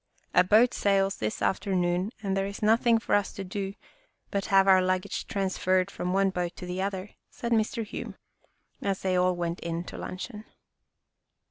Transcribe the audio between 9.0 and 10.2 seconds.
they all went in to